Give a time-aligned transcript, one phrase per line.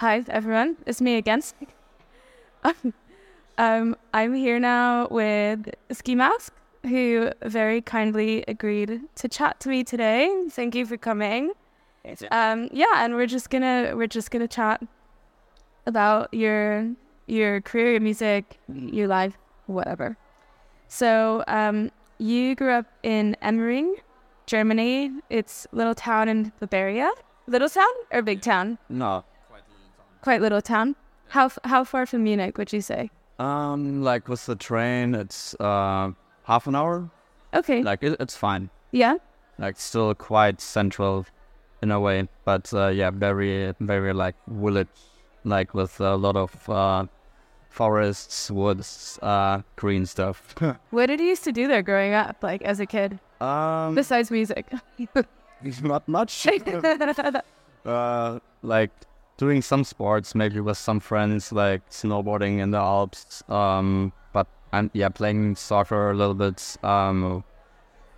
[0.00, 0.76] Hi, everyone.
[0.84, 1.40] It's me again.
[3.56, 9.84] um, I'm here now with Skee Mask, who very kindly agreed to chat to me
[9.84, 10.48] today.
[10.50, 11.52] Thank you for coming.
[12.30, 14.82] Um, yeah, and we're just gonna we're just gonna chat
[15.86, 16.90] about your
[17.26, 20.18] your career, your music, your life, whatever.
[20.88, 23.94] So, um, you grew up in Emmering,
[24.44, 25.10] Germany.
[25.30, 27.10] It's a little town in Bavaria.
[27.46, 28.76] Little town or big town?
[28.90, 29.24] No.
[30.26, 30.96] Quite little town.
[31.28, 33.10] How how far from Munich would you say?
[33.38, 36.10] Um, like with the train, it's uh
[36.42, 37.08] half an hour.
[37.54, 37.80] Okay.
[37.84, 38.68] Like it, it's fine.
[38.90, 39.18] yeah.
[39.56, 41.26] Like still quite central,
[41.80, 42.28] in a way.
[42.44, 44.98] But uh, yeah, very very like village,
[45.44, 47.06] like with a lot of uh,
[47.70, 50.56] forests, woods, uh, green stuff.
[50.90, 54.32] What did you used to do there growing up, like as a kid, um, besides
[54.32, 54.66] music?
[55.84, 56.48] not much.
[57.86, 58.90] uh, like
[59.36, 63.42] doing some sports, maybe with some friends, like snowboarding in the Alps.
[63.48, 66.76] Um, but and yeah, playing soccer a little bit.
[66.82, 67.44] Um,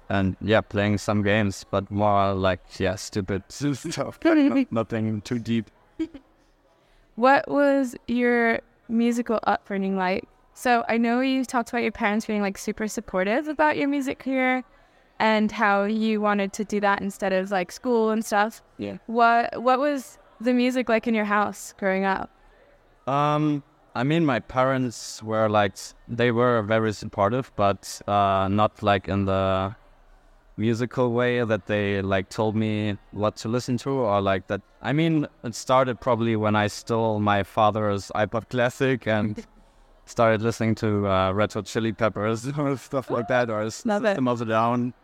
[0.09, 4.19] and yeah, playing some games, but more like yeah, stupid stuff.
[4.25, 5.71] Not- nothing too deep.
[7.17, 10.25] what was your musical upbringing like?
[10.55, 14.19] So I know you talked about your parents being like super supportive about your music
[14.19, 14.65] career
[15.21, 18.63] and how you wanted to do that instead of like school and stuff.
[18.77, 18.99] Yeah.
[19.07, 22.31] What what was the music like in your house growing up?
[23.07, 23.63] Um,
[23.95, 29.25] I mean, my parents were like they were very supportive, but uh, not like in
[29.25, 29.75] the
[30.57, 34.61] musical way that they like told me what to listen to or like that.
[34.83, 39.45] I mean, it started probably when I stole my father's iPod Classic and
[40.05, 44.09] started listening to uh, Red Hot Chili Peppers or stuff like that, or Love it.
[44.09, 44.95] System of a Down.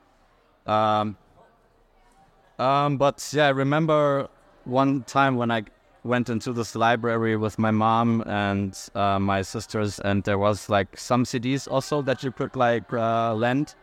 [0.66, 1.16] Um,
[2.58, 4.28] um, but yeah, I remember
[4.64, 5.64] one time when I
[6.04, 10.98] went into this library with my mom and uh, my sisters, and there was like
[10.98, 13.74] some CDs also that you could like uh, lend.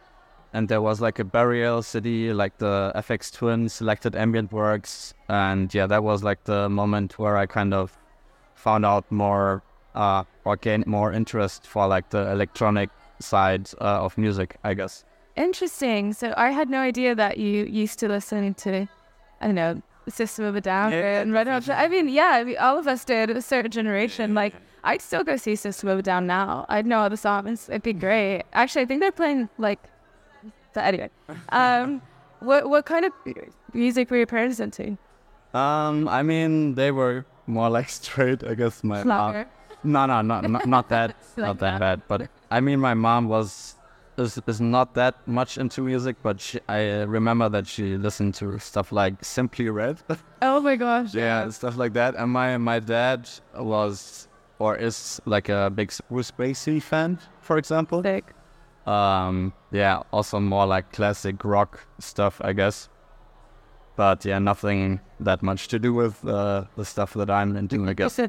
[0.53, 5.73] And there was like a burial CD, like the Aphex Twin selected ambient works, and
[5.73, 7.97] yeah, that was like the moment where I kind of
[8.55, 9.63] found out more
[9.95, 12.89] uh, or gained more interest for like the electronic
[13.19, 15.05] side uh, of music, I guess.
[15.37, 16.13] Interesting.
[16.13, 18.87] So I had no idea that you used to listen to,
[19.39, 21.69] I don't know, System of a Down Yeah, and Red Hot.
[21.69, 23.29] I mean, yeah, I mean, all of us did.
[23.29, 24.33] A certain generation.
[24.33, 24.53] Like,
[24.83, 26.65] I'd still go see System of a Down now.
[26.69, 27.69] I'd know all the songs.
[27.69, 28.43] It'd be great.
[28.53, 29.79] Actually, I think they're playing like.
[30.73, 31.09] But anyway,
[31.49, 32.01] um,
[32.39, 33.11] what what kind of
[33.73, 34.97] music were your parents into?
[35.53, 38.83] Um, I mean, they were more like straight, I guess.
[38.83, 39.49] My mom, Schlager.
[39.83, 41.79] no, no, no, not, not that, Like not that that.
[41.79, 42.01] bad.
[42.07, 43.75] But I mean, my mom was
[44.21, 48.57] is, is not that much into music, but she, I remember that she listened to
[48.59, 49.97] stuff like Simply Red,
[50.41, 51.13] Oh my gosh.
[51.13, 52.15] yeah, stuff like that.
[52.15, 54.27] And my my dad was
[54.59, 58.03] or is like a big Bruce Springsteen fan, for example.
[58.03, 58.33] Sick.
[58.85, 62.89] Um, yeah, also more like classic rock stuff, I guess.
[63.95, 67.93] But yeah, nothing that much to do with uh, the stuff that I'm into, I
[67.93, 68.19] guess.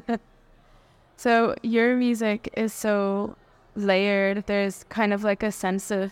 [1.17, 3.35] so your music is so
[3.75, 4.45] layered.
[4.47, 6.11] There's kind of like a sense of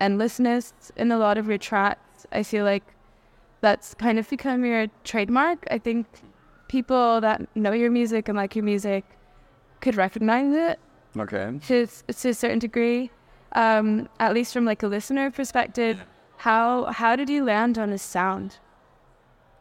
[0.00, 2.26] endlessness in a lot of your tracks.
[2.32, 2.84] I feel like
[3.60, 5.66] that's kind of become your trademark.
[5.70, 6.06] I think
[6.68, 9.04] people that know your music and like your music
[9.80, 10.78] could recognize it
[11.16, 11.58] Okay.
[11.66, 13.10] to, to a certain degree.
[13.52, 16.04] Um, at least from like a listener perspective,
[16.38, 18.58] how how did you land on a sound?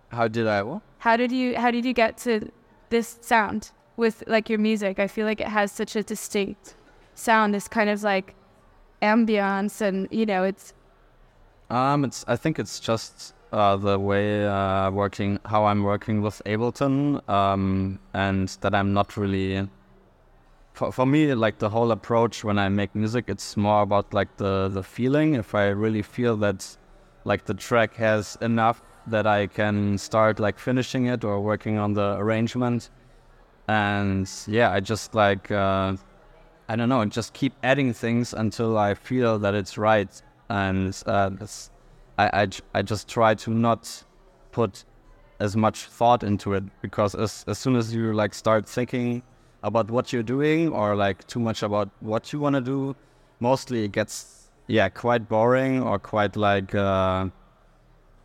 [0.09, 0.63] How did I?
[0.63, 0.81] What?
[0.99, 2.51] How did you how did you get to
[2.89, 4.99] this sound with like your music?
[4.99, 6.75] I feel like it has such a distinct
[7.15, 7.55] sound.
[7.55, 8.35] It's kind of like
[9.01, 10.73] ambience and you know, it's
[11.69, 12.23] Um, it's.
[12.27, 17.99] I think it's just uh, the way uh, working, how I'm working with Ableton, um,
[18.13, 19.67] and that I'm not really.
[20.73, 24.37] For, for me, like the whole approach when I make music, it's more about like
[24.37, 25.35] the the feeling.
[25.35, 26.77] If I really feel that,
[27.23, 31.93] like the track has enough that I can start like finishing it or working on
[31.93, 32.89] the arrangement,
[33.67, 35.49] and yeah, I just like.
[35.51, 35.95] Uh,
[36.67, 40.09] I don't know, just keep adding things until I feel that it's right.
[40.49, 41.31] And uh,
[42.17, 44.03] I, I, I just try to not
[44.51, 44.83] put
[45.39, 49.21] as much thought into it because as, as soon as you like start thinking
[49.63, 52.95] about what you're doing or like too much about what you want to do,
[53.39, 57.27] mostly it gets, yeah, quite boring or quite like, uh,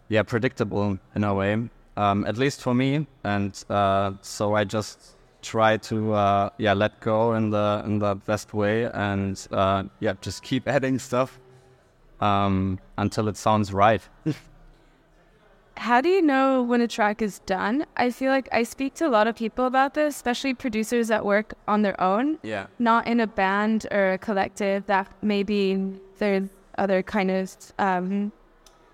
[0.08, 1.56] yeah, predictable in a way,
[1.96, 3.06] um, at least for me.
[3.24, 8.14] And uh, so I just try to uh, yeah let go in the in the
[8.14, 11.38] best way and uh, yeah just keep adding stuff
[12.20, 14.02] um, until it sounds right.
[15.76, 17.86] how do you know when a track is done?
[17.96, 21.24] I feel like I speak to a lot of people about this, especially producers that
[21.24, 22.66] work on their own, Yeah.
[22.78, 28.30] not in a band or a collective that maybe there's other kind of um,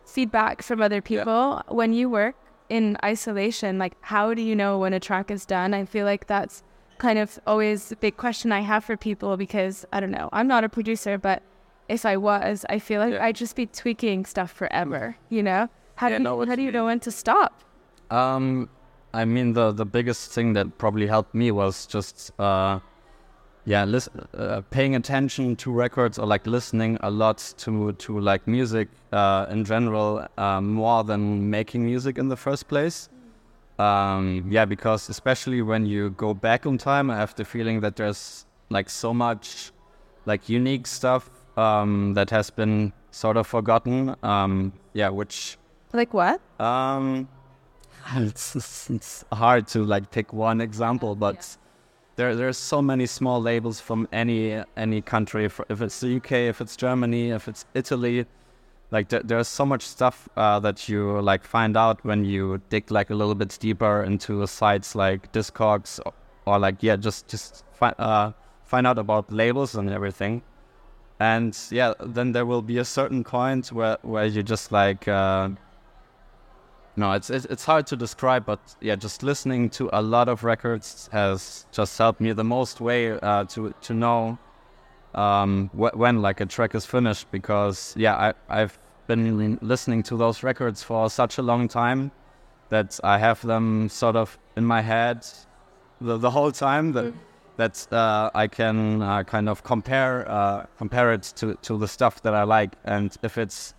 [0.04, 1.60] feedback from other people.
[1.68, 2.36] When you work
[2.68, 5.74] in isolation, like how do you know when a track is done?
[5.74, 6.62] I feel like that's
[6.98, 10.46] kind of always a big question I have for people because I don't know, I'm
[10.48, 11.42] not a producer, but
[11.88, 13.24] if I was, I feel like Yeah.
[13.24, 15.68] I'd just be tweaking stuff forever, you know?
[15.96, 17.62] How Yeah, do you, know how do you you know when to stop?
[18.10, 18.68] Um,
[19.14, 22.80] I mean the the biggest thing that probably helped me was just uh,
[23.66, 28.46] yeah, lis- uh, paying attention to records or like listening a lot to to like
[28.46, 33.08] music uh, in general uh, more than making music in the first place.
[33.78, 37.96] Um, yeah, because especially when you go back in time, I have the feeling that
[37.96, 39.72] there's like so much
[40.24, 41.28] like unique stuff
[41.58, 44.14] um, that has been sort of forgotten.
[44.22, 45.58] Um, yeah, which
[45.92, 46.40] Like what?
[46.60, 47.28] um,
[48.14, 51.56] it's, it's, it's hard to like pick one example, but
[52.16, 55.44] there there's so many small labels from any any country.
[55.44, 58.26] If if it's the UK, if it's Germany, if it's Italy,
[58.90, 62.90] like there, there's so much stuff uh, that you like find out when you dig
[62.90, 66.12] like a little bit deeper into sites like Discogs or,
[66.46, 68.32] or like yeah, just just find uh,
[68.64, 70.42] find out about labels and everything.
[71.20, 75.06] And yeah, then there will be a certain point where where you just like.
[75.06, 75.50] Uh,
[76.96, 81.08] no, it's, it's hard to describe, but yeah, just listening to a lot of records
[81.12, 84.38] has just helped me the most way uh, to to know
[85.14, 90.16] um, wh- when like a track is finished because yeah, I I've been listening to
[90.16, 92.10] those records for such a long time
[92.70, 95.24] that I have them sort of in my head
[96.00, 97.12] the, the whole time that
[97.56, 102.22] that uh, I can uh, kind of compare uh, compare it to to the stuff
[102.22, 103.74] that I like, and if it's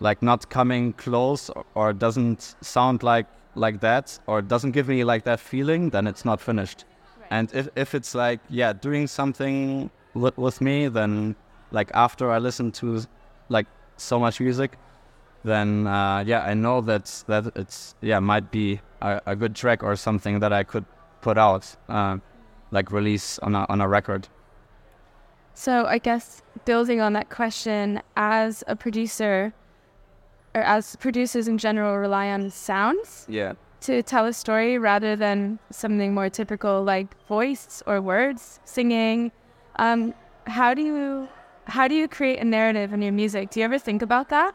[0.00, 5.02] like not coming close or, or doesn't sound like like that or doesn't give me
[5.04, 6.84] like that feeling then it's not finished.
[7.30, 11.34] And if, if it's like yeah doing something with, with me then
[11.72, 13.02] like after i listen to
[13.48, 13.66] like
[13.96, 14.78] so much music
[15.44, 19.82] then uh, yeah i know that that it's yeah might be a, a good track
[19.82, 20.84] or something that i could
[21.26, 22.16] put out uh,
[22.70, 24.28] like release on a, on a record.
[25.54, 29.52] So I guess building on that question, as a producer,
[30.56, 33.52] or as producers in general rely on sounds yeah
[33.86, 39.30] to tell a story rather than something more typical like voice or words, singing.
[39.76, 40.12] Um,
[40.46, 41.28] how do you
[41.66, 43.50] how do you create a narrative in your music?
[43.50, 44.54] Do you ever think about that?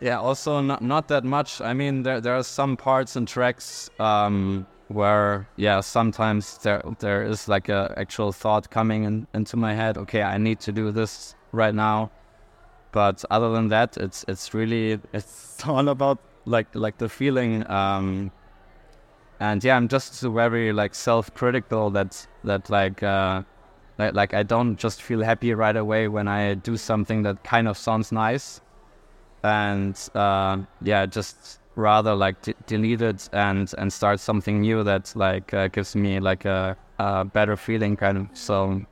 [0.00, 1.60] Yeah, also not not that much.
[1.60, 7.22] I mean, there there are some parts and tracks um, where yeah, sometimes there there
[7.24, 9.98] is like a actual thought coming in, into my head.
[9.98, 12.10] Okay, I need to do this right now.
[12.92, 17.68] But other than that, it's it's really it's all about like like the feeling.
[17.70, 18.32] Um,
[19.40, 23.42] and yeah, I'm just very like self-critical that that like uh,
[23.98, 27.68] like like I don't just feel happy right away when I do something that kind
[27.68, 28.60] of sounds nice
[29.42, 35.12] and uh, yeah, just rather like d- delete it and and start something new that
[35.16, 38.26] like uh, gives me like a, a better feeling, kind of.
[38.34, 38.82] So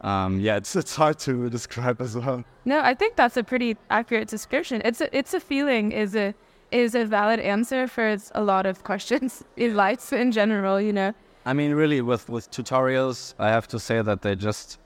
[0.00, 2.44] um, yeah, it's it's hard to describe as well.
[2.64, 4.80] No, I think that's a pretty accurate description.
[4.84, 6.34] It's a it's a feeling is a
[6.70, 10.80] is a valid answer for a lot of questions in life in general.
[10.80, 11.12] You know.
[11.46, 14.78] I mean, really, with with tutorials, I have to say that they just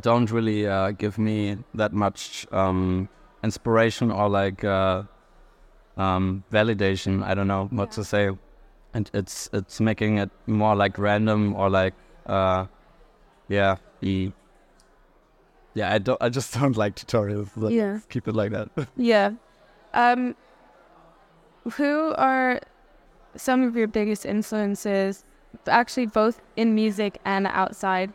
[0.00, 3.08] don't really uh, give me that much um,
[3.44, 5.04] inspiration or like uh,
[5.96, 7.22] um, validation.
[7.22, 7.94] I don't know what Yeah.
[7.94, 8.30] to say,
[8.92, 11.94] and it's it's making it more like random or like
[12.26, 12.66] uh,
[13.48, 13.76] yeah,
[15.74, 15.92] yeah.
[15.92, 16.20] I don't.
[16.22, 17.50] I just don't like tutorials.
[17.56, 17.98] Let's Yeah.
[18.08, 18.68] keep it like that.
[18.96, 19.32] Yeah.
[19.92, 20.34] Um,
[21.76, 22.60] who are
[23.36, 25.24] some of your biggest influences,
[25.66, 28.12] actually both in music and outside?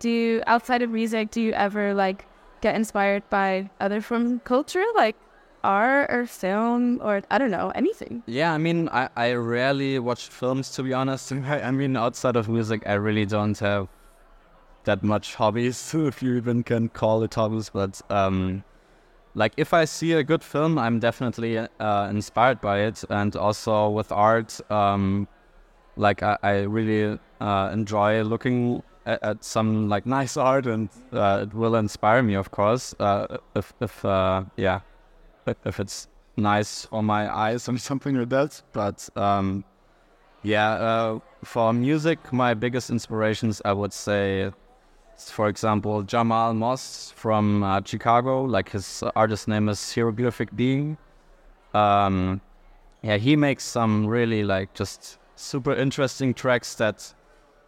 [0.00, 2.26] Do you, outside of music, do you ever like
[2.60, 5.16] get inspired by other forms of culture, like
[5.62, 8.22] art or film or I don't know, anything?
[8.26, 11.32] Yeah, I mean, I, I rarely watch films to be honest.
[11.68, 13.88] I mean, outside of music, I really don't have
[14.84, 17.70] that much hobbies, if you even can call it hobbies.
[17.70, 18.64] But um,
[19.34, 23.04] like, if I see a good film, I'm definitely uh, inspired by it.
[23.10, 25.28] And also with art, um,
[25.96, 31.40] like I, I really uh, enjoy looking at, at some like nice art, and uh,
[31.42, 32.94] it will inspire me, of course.
[32.98, 34.80] Uh, if if uh, yeah,
[35.46, 38.62] if- it's nice on my eyes or something like that.
[38.72, 39.64] But um,
[40.42, 44.50] yeah, uh, for music, my biggest inspirations, I would say,
[45.28, 48.44] for example, Jamal Moss from uh, Chicago.
[48.44, 50.96] Like his artist name is Hieroglyphic Being.
[51.74, 52.40] Um,
[53.02, 57.12] yeah, he makes some really like just super interesting tracks that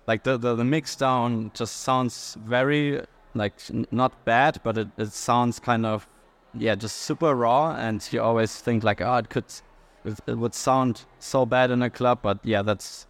[0.07, 3.03] like the the, the mix down just sounds very
[3.35, 3.55] like
[3.91, 6.07] not bad, but it, it sounds kind of
[6.55, 9.45] yeah just super raw, and you always think like oh it could
[10.05, 13.07] it, it would sound so bad in a club, but yeah that's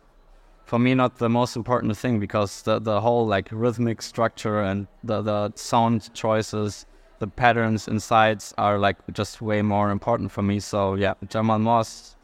[0.65, 4.87] for me not the most important thing because the the whole like rhythmic structure and
[5.05, 6.87] the the sound choices
[7.19, 10.59] the patterns inside are like just way more important for me.
[10.61, 12.17] So yeah jamal moss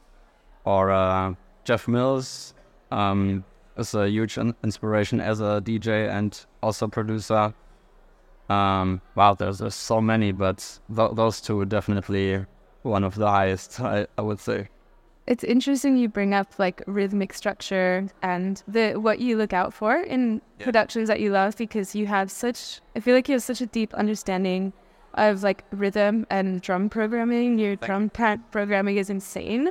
[0.65, 2.55] or uh, jeff mills
[2.91, 3.45] um,
[3.77, 7.55] is a huge in- inspiration as a dj and also producer.
[8.49, 12.47] Um, wow there's, there's so many but th- those two are definitely
[12.83, 14.69] one of the highest I, I would say
[15.29, 19.97] It's interesting you bring up like rhythmic structure and the what you look out for
[20.01, 20.65] in Yeah.
[20.65, 23.67] productions that you love because you have such I feel like you have such a
[23.67, 24.73] deep understanding
[25.15, 27.59] of like rhythm and drum programming.
[27.59, 29.69] Your drum pad programming is insane.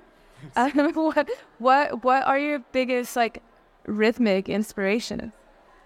[0.56, 3.42] Um, what what what are your biggest like
[3.88, 5.34] rhythmic inspirations?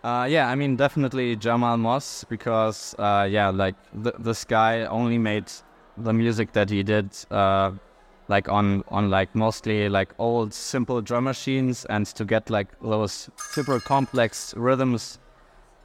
[0.04, 5.18] Uh, yeah, I mean definitely Jamal Moss because uh, yeah, like th- this guy only
[5.18, 5.50] made
[5.96, 7.72] the music that he did uh,
[8.32, 13.30] like on on like mostly like old simple drum machines, and to get like those
[13.38, 15.20] super complex rhythms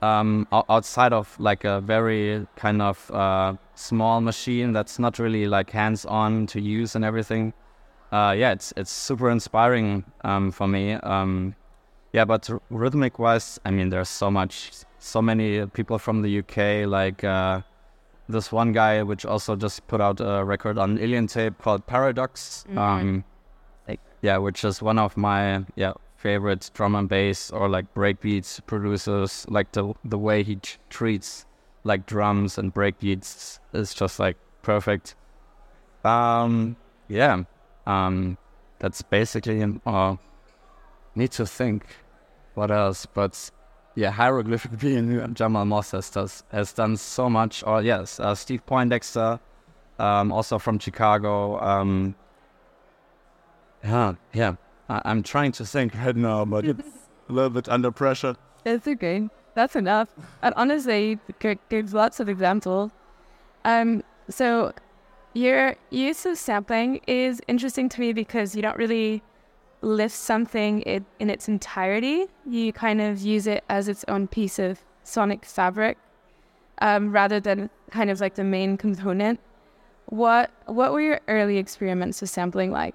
[0.03, 5.71] um, outside of like a very kind of uh, small machine that's not really like
[5.71, 7.53] hands on to use and everything.
[8.13, 10.93] Uh, yeah, it's it's super inspiring um, for me.
[10.95, 11.55] Um,
[12.13, 16.89] yeah, but rhythmic wise, I mean, there's so much, so many people from the UK,
[16.89, 17.61] like uh,
[18.29, 22.65] this one guy, which also just put out a record on Alien Tape called Paradox.
[22.77, 23.25] Um,
[23.89, 28.65] like, yeah, which is one of my yeah favorite drum and bass or like breakbeats
[28.67, 29.47] producers.
[29.49, 31.47] Like the the way he t- treats
[31.85, 35.15] like drums and breakbeats is just like perfect.
[36.05, 36.77] Um,
[37.09, 37.45] yeah,
[37.87, 38.39] um,
[38.79, 40.17] that's basically uh,
[41.15, 41.87] need to think
[42.55, 43.51] what else, but
[43.97, 47.65] yeah, hieroglyphic being Jamal Moss has, does, has done so much.
[47.67, 49.41] Or yes, uh, Steve Poindexter,
[49.99, 51.59] um, also from Chicago.
[51.61, 52.15] Um,
[53.83, 54.57] yeah, yeah.
[54.89, 56.89] I, I'm trying to think right now, but it's
[57.29, 58.37] a little bit under pressure.
[58.67, 59.29] It's okay.
[59.55, 60.09] That's enough.
[60.43, 61.19] And honestly,
[61.71, 62.91] there's lots of examples.
[63.65, 64.73] Um, so
[65.33, 69.23] your use of sampling is interesting to me because you don't really
[69.83, 72.27] lift something it, in its entirety.
[72.49, 75.99] You kind of use it as its own piece of sonic fabric,
[76.81, 79.41] um, rather than kind of like the main component.
[80.07, 82.95] What what were your early experiments with sampling like?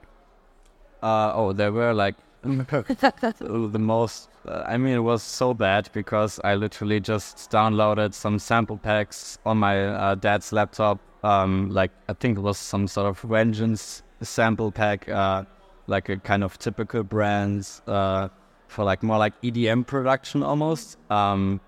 [1.04, 4.30] Uh, oh, there were like the most.
[4.48, 9.38] Uh, I mean, it was so bad because I literally just downloaded some sample packs
[9.46, 11.00] on my uh, dad's laptop.
[11.24, 15.44] Um, like I think it was some sort of Vengeance sample pack, uh,
[15.88, 18.30] like a kind of typical brands uh,
[18.68, 20.98] for like more like EDM production almost.
[21.10, 21.60] Um,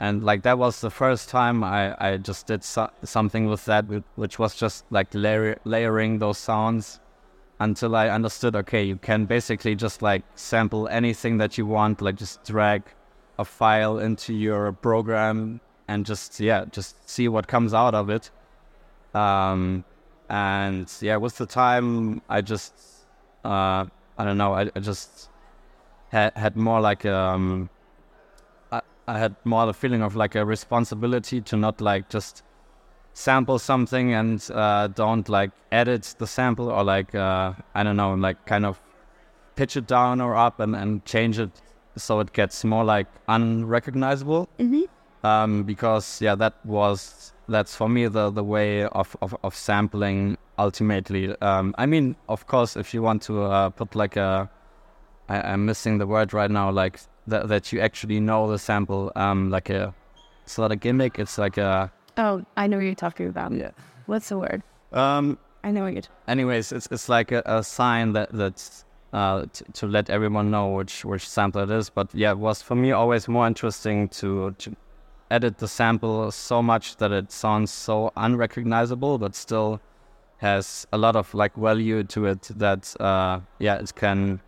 [0.00, 3.84] and like that was the first time I, I just did so- something with that,
[4.16, 7.00] which was just like layer- layering those sounds
[7.60, 12.16] until I understood okay, you can basically just like sample anything that you want, like
[12.16, 12.82] just drag
[13.38, 18.30] a file into your program and just yeah, just see what comes out of it.
[19.14, 19.84] Um,
[20.30, 22.72] and yeah, with the time, I just
[23.44, 23.86] uh,
[24.18, 25.28] I don't know, I, I just
[26.10, 27.70] had had more like um,
[28.72, 32.42] I, I had more the feeling of like a responsibility to not like just
[33.12, 38.14] sample something and uh, don't like edit the sample or like uh, I don't know
[38.14, 38.80] like kind of
[39.56, 41.50] pitch it down or up and, and change it
[41.96, 45.26] so it gets more like unrecognizable Mm-hmm.
[45.26, 50.36] um, because yeah that was that's for me the the way of, of, of sampling
[50.58, 54.48] ultimately um, I mean of course if you want to uh, put like a
[55.28, 59.12] I, I'm missing the word right now like that that you actually know the sample
[59.16, 59.94] um, like a
[60.44, 63.52] it's not a gimmick it's like a Oh, I know what you're talking about.
[63.52, 63.70] yeah
[64.06, 64.62] What's the word?
[64.92, 66.02] um, I know what you're.
[66.26, 70.68] anyways, it's it's like a, a sign that that's uh, t- to let everyone know
[70.78, 71.90] which which sample it is.
[71.90, 74.74] But yeah, it was for me always more interesting to to
[75.30, 79.80] edit the sample so much that it sounds so unrecognizable, but still
[80.38, 82.50] has a lot of like value to it.
[82.56, 84.40] That uh, yeah, it can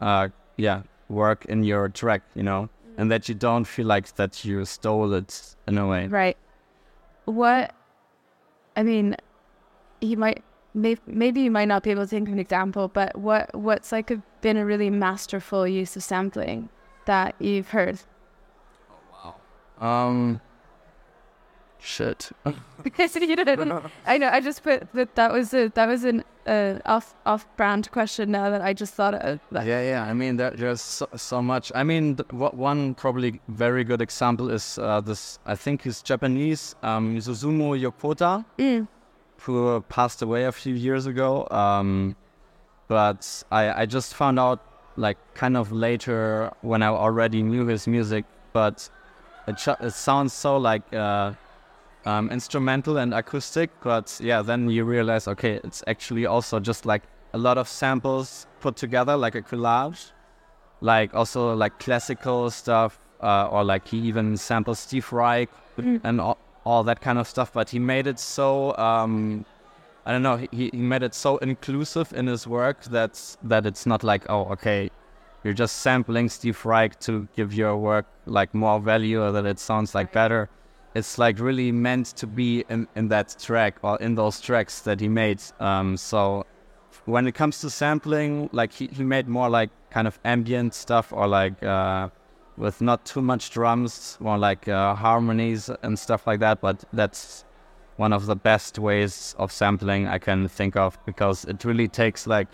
[0.00, 4.44] uh, yeah work in your track, you know, and that you don't feel like that
[4.44, 6.06] you stole it in a way.
[6.06, 6.36] Right.
[7.24, 7.74] What?
[8.76, 9.16] I mean,
[10.00, 10.42] you might
[10.74, 13.92] may, maybe you might not be able to think of an example, but what what's
[13.92, 16.68] like a, been a really masterful use of sampling
[17.06, 18.00] that you've heard?
[19.80, 20.40] Um,
[21.84, 22.30] Shit.
[22.46, 24.28] I know.
[24.28, 25.16] I just put that.
[25.16, 28.30] That was a that was an uh, off off brand question.
[28.30, 29.40] Now that I just thought of.
[29.50, 29.66] That.
[29.66, 30.04] Yeah, yeah.
[30.04, 31.72] I mean, there, there's so, so much.
[31.74, 35.40] I mean, th- one probably very good example is uh, this.
[35.44, 38.86] I think he's Japanese, um, Susumu Yokota, Mm.
[39.40, 41.48] who passed away a few years ago.
[41.50, 42.14] Um,
[42.86, 44.60] but I, I just found out
[44.96, 48.88] like kind of later when I already knew his music, but
[49.46, 51.32] it, it sounds so like uh,
[52.04, 53.70] um, instrumental and acoustic.
[53.82, 58.46] But yeah, then you realize okay, it's actually also just like a lot of samples
[58.60, 60.12] put together, like a collage,
[60.80, 66.38] like also like classical stuff, uh, or like he even samples Steve Reich and all,
[66.64, 67.52] all that kind of stuff.
[67.52, 69.44] But he made it so um,
[70.04, 70.36] I don't know.
[70.36, 74.46] He, he made it so inclusive in his work that that it's not like oh
[74.52, 74.90] okay,
[75.44, 79.58] you're just sampling Steve Reich to give your work like more value or that it
[79.58, 80.48] sounds like better.
[80.94, 85.00] It's like really meant to be in, in that track or in those tracks that
[85.00, 85.42] he made.
[85.58, 86.46] Um, so
[87.06, 91.12] when it comes to sampling, like he, he made more like kind of ambient stuff
[91.12, 92.08] or like uh,
[92.56, 96.60] with not too much drums, more like uh, harmonies and stuff like that.
[96.60, 97.44] But that's
[97.96, 102.26] one of the best ways of sampling I can think of because it really takes
[102.26, 102.48] like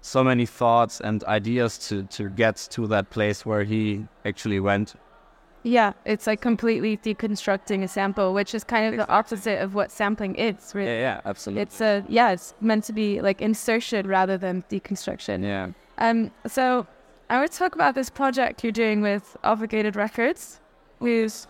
[0.00, 4.94] so many thoughts and ideas to, to get to that place where he actually went.
[5.64, 9.90] Yeah, it's like completely deconstructing a sample, which is kind of the opposite of what
[9.90, 10.72] sampling is.
[10.74, 10.90] Really.
[10.90, 11.62] Yeah, yeah, absolutely.
[11.62, 15.42] It's a yeah, it's meant to be like insertion rather than deconstruction.
[15.42, 15.70] yeah.
[15.98, 16.86] Um, so
[17.28, 20.60] I want to talk about this project you're doing with Obligated Records,
[21.00, 21.48] who's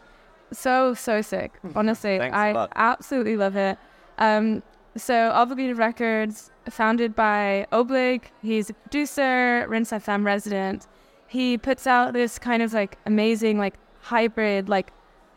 [0.53, 1.53] so so sick.
[1.77, 3.79] Honestly, Thanks a I absolutely love it.
[4.17, 4.63] Um,
[4.99, 10.87] so Obligated Records, founded by Oblig, he's a producer, Rinse FM resident.
[11.27, 14.93] He puts out this kind of like amazing like hybrid like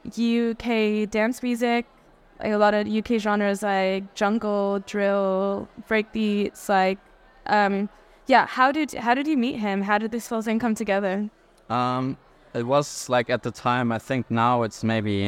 [0.05, 1.85] UK dance music,
[2.39, 6.97] like a lot of UK genres like jungle, drill, breakbeats, like
[7.47, 7.89] um
[8.27, 9.81] yeah, how did how did you meet him?
[9.81, 11.29] How did this whole thing come together?
[11.69, 12.17] Um,
[12.53, 13.91] it was like at the time.
[13.91, 15.27] I think now it's maybe,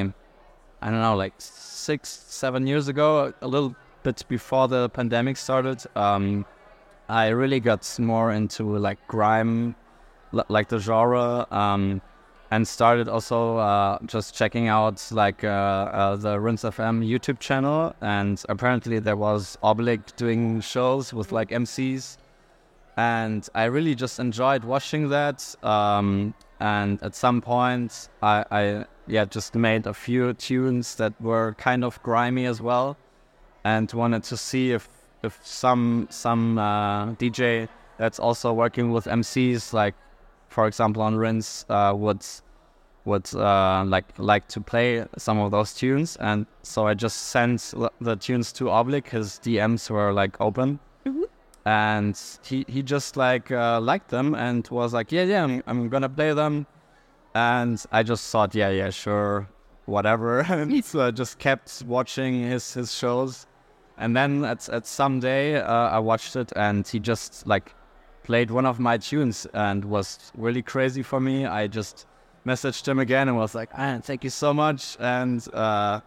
[0.82, 5.84] I don't know, like six, seven years ago, a little bit before the pandemic started.
[5.96, 6.46] Um,
[7.10, 9.76] I really got more into like grime,
[10.32, 12.02] like the genre, um,
[12.52, 17.96] and started also uh, just checking out like uh, uh, the Rinse FM YouTube channel.
[18.02, 22.18] And apparently there was Oblig doing shows with like MCs
[22.98, 25.56] and I really just enjoyed watching that.
[25.64, 31.56] Um, and at some point, I, I yeah just made a few tunes that were
[31.58, 32.98] kind of grimy as well,
[33.64, 34.88] and wanted to see if
[35.24, 39.96] if some some uh, DJ that's also working with MCs, like
[40.50, 42.26] for example on Rinse, uh, would
[43.06, 46.16] would uh, like like to play some of those tunes.
[46.18, 49.08] And so I just sent the tunes to Oblig.
[49.08, 50.80] His DMs were like open.
[51.66, 55.90] And he he just like uh, liked them and was like yeah yeah I'm, I'm
[55.90, 56.68] gonna play them.
[57.36, 59.48] And i just thought yeah yeah sure
[59.86, 60.42] whatever.
[60.50, 63.48] And so I just kept watching his his shows
[63.98, 67.76] and then at at some day uh, i watched it and he just like
[68.24, 72.06] played one of my tunes and was really crazy for me i just
[72.46, 76.00] messaged him again and was like ah, thank you so much and uh,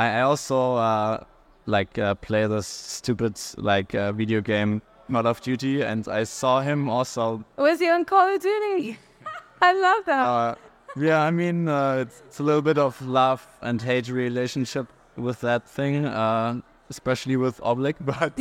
[0.00, 1.24] I also uh,
[1.66, 4.80] like uh, play this stupid like uh, video game
[5.12, 7.44] Call of Duty, and I saw him also.
[7.58, 8.98] Was he on Call of Duty?
[9.62, 10.26] I love that.
[10.26, 10.54] Uh,
[10.96, 15.42] yeah, I mean uh, it's, it's a little bit of love and hate relationship with
[15.42, 18.38] that thing, uh, especially with Oblig, but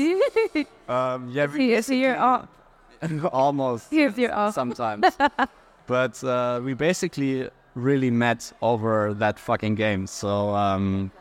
[0.93, 2.17] um, yeah, we so, you're
[3.31, 4.53] almost You're, you're off.
[4.53, 5.05] sometimes.
[5.87, 10.07] but uh, we basically really met over that fucking game.
[10.07, 11.11] So um,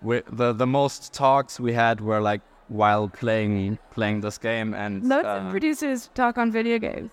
[0.00, 5.02] we, the the most talks we had were like while playing playing this game, and
[5.08, 7.10] Loads uh, of producers talk on video games.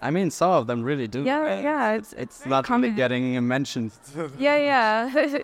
[0.00, 1.24] I mean, some of them really do.
[1.24, 2.94] Yeah, yeah, it's It's very not common.
[2.94, 3.92] getting mentioned.
[4.38, 5.38] Yeah, yeah.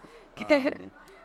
[0.49, 0.81] Get,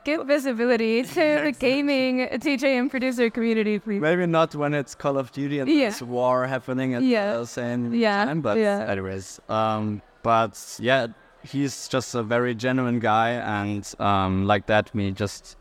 [0.05, 3.99] get visibility to the gaming DJ and producer community, please.
[3.99, 5.89] Maybe not when it's Call of Duty and Yeah.
[5.89, 7.37] there's war happening at Yeah.
[7.37, 8.41] the same Yeah, time.
[8.41, 8.85] But yeah.
[8.87, 11.07] anyways, um, but yeah,
[11.43, 15.57] he's just a very genuine guy, and um, like that, we just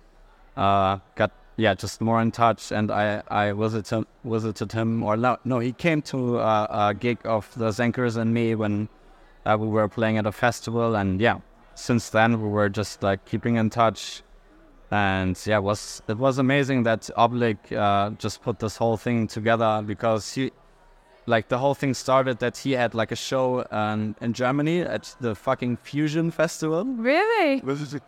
[0.57, 2.71] uh, got yeah just more in touch.
[2.73, 7.19] And I I visited visited him, or no, no, he came to uh, a gig
[7.25, 8.89] of the Zenkers and me when
[9.47, 11.39] uh, we were playing at a festival, and yeah,
[11.75, 14.23] since then we were just like keeping in touch
[14.95, 19.27] and yeah, it was it was amazing that Oblig uh, just put this whole thing
[19.27, 20.53] together because he
[21.27, 25.17] like the whole thing started that he had like a show um, in Germany at
[25.21, 26.85] the fucking Fusion Festival.
[26.85, 27.63] Really?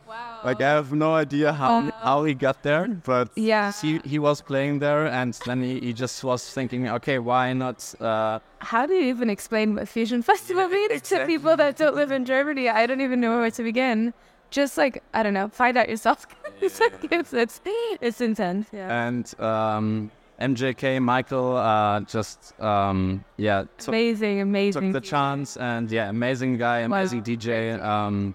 [0.06, 0.40] Wow.
[0.44, 3.72] Like I have no idea how Uh, how he got there, but Yeah.
[3.82, 7.78] he he was playing there, and then he, he just was thinking, okay, why not?
[8.00, 8.38] Uh,
[8.72, 12.24] How do you even explain what Fusion Festival means to people that don't live in
[12.32, 12.64] Germany?
[12.68, 14.12] I don't even know where to begin.
[14.50, 16.26] Just like I don't know, find out yourself.
[16.60, 17.60] it's, like, it's it's
[18.00, 18.68] it's intense.
[18.72, 19.06] Yeah.
[19.06, 24.92] and um, MJK Michael uh, just um, yeah took, amazing, amazing.
[24.92, 28.34] took the chance, and yeah, amazing guy, amazing DJ, um,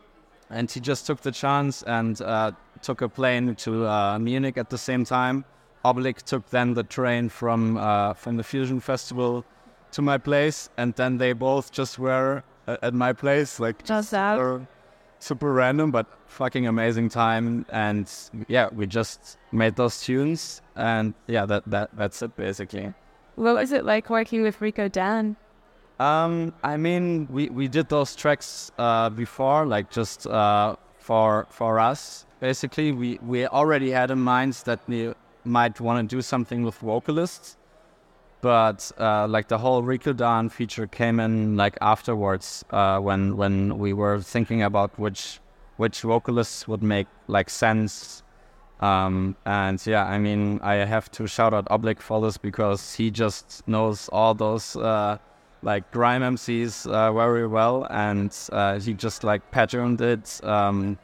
[0.50, 4.70] and he just took the chance and uh, took a plane to uh, Munich at
[4.70, 5.46] the same time.
[5.86, 9.46] Oblig took then the train from uh, from the Fusion Festival
[9.92, 14.12] to my place, and then they both just were uh, at my place, like Just
[14.12, 14.36] that.
[14.36, 14.68] super,
[15.22, 17.66] super random, but fucking amazing time.
[17.70, 18.12] And
[18.48, 22.94] yeah, we just made those tunes, and yeah, that that that's it basically.
[23.36, 25.38] What was it like working with Rico Dan?
[26.00, 31.80] Um, I mean, we, we did those tracks uh, before, like just uh, for for
[31.80, 32.26] us.
[32.40, 36.76] Basically, we, we already had in mind that we might want to do something with
[36.76, 37.58] vocalists,
[38.42, 43.78] but uh, like the whole Rico Dan feature came in like afterwards uh, when when
[43.78, 45.40] we were thinking about which
[45.78, 48.24] which vocalists would make like sense.
[48.80, 53.12] Um, and yeah, I mean, I have to shout out Oblig for this because he
[53.12, 55.20] just knows all those uh,
[55.62, 60.44] like grime MCs uh, very well, and uh, he just like patterned it.
[60.44, 60.98] Um,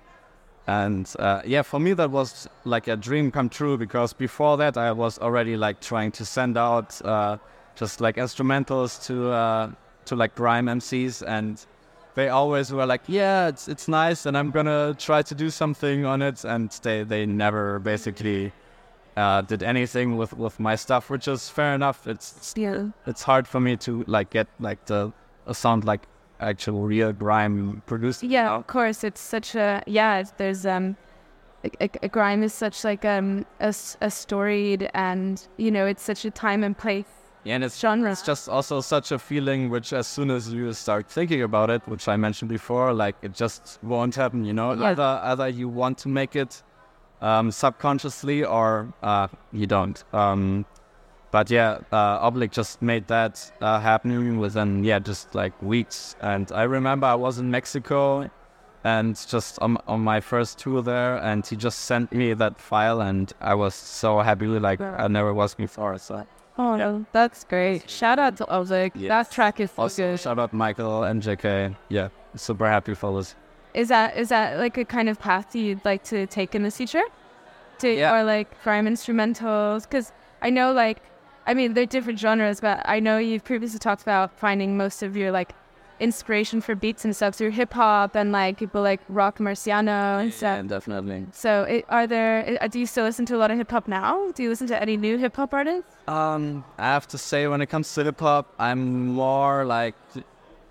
[0.67, 4.77] and uh, yeah, for me that was like a dream come true because before that
[4.77, 7.37] I was already like trying to send out uh,
[7.75, 9.71] just like instrumentals to uh,
[10.05, 11.65] to like grime MCs, and
[12.15, 16.05] they always were like, yeah, it's it's nice, and I'm gonna try to do something
[16.05, 18.51] on it, and they they never basically.
[19.15, 22.05] Uh, did anything with, with my stuff, which is fair enough.
[22.05, 22.89] It's, it's Yeah.
[23.07, 25.11] it's hard for me to like get like the
[25.47, 26.01] a sound like
[26.39, 28.23] actual real grime produced.
[28.23, 29.03] Yeah, of course.
[29.03, 30.23] It's such a yeah.
[30.37, 30.95] There's um,
[31.81, 36.25] a, a, grime is such like um a, a storied and you know it's such
[36.25, 37.07] a time and place
[37.43, 38.11] Yeah, and it's genre.
[38.11, 41.81] it's just also such a feeling which as soon as you start thinking about it,
[41.87, 44.45] which I mentioned before, like it just won't happen.
[44.45, 44.89] You know, Yeah.
[44.91, 46.63] either either you want to make it
[47.21, 50.03] um, subconsciously or uh, you don't.
[50.13, 50.65] Um,
[51.37, 56.15] but yeah, uh, Oblig just made that uh, happen within yeah just like weeks.
[56.19, 58.27] And I remember I was in Mexico
[58.83, 63.01] and just on, on my first tour there, and he just sent me that file,
[63.01, 65.99] and I was so happy like I never was before.
[65.99, 66.25] So
[66.57, 67.87] Oh no, that's great.
[67.87, 68.93] Shout out to Oblig.
[68.95, 69.09] Yes.
[69.09, 70.19] That track is so also good.
[70.19, 71.75] shout out Michael and JK.
[71.89, 73.35] Yeah, super happy for this.
[73.75, 76.71] Is that is that like a kind of path you'd like to take in the
[76.71, 77.05] future?
[77.81, 78.15] To Yeah.
[78.15, 79.83] or like grime instrumentals?
[79.83, 80.97] Because I know like
[81.47, 85.15] I mean they're different genres, but I know you've previously talked about finding most of
[85.17, 85.53] your like
[85.99, 90.31] inspiration for beats and stuff through hip hop and like people like Roc Marciano and
[90.31, 90.57] stuff.
[90.57, 91.25] Yeah, definitely.
[91.31, 92.57] So it, are there?
[92.61, 94.31] uh, Do you still listen to a lot of hip hop now?
[94.33, 95.89] Do you listen to any new hip hop artists?
[96.07, 99.95] Um, I have to say, when it comes to hip hop, I'm more like